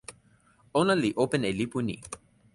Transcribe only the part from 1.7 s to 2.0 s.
ni.